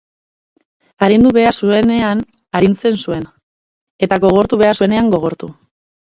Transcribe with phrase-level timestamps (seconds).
[1.07, 2.23] Arindu behar zuenean
[2.59, 3.27] arintzen zuen,
[4.07, 5.51] eta gogortu behar zuenean gogortu.